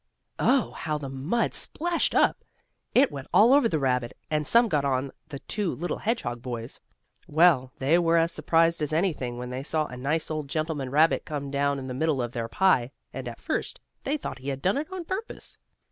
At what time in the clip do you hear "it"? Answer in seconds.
2.95-3.11, 14.79-14.91